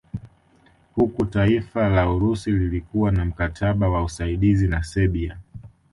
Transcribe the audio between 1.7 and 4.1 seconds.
la Urusi lilikuwa na mkataba wa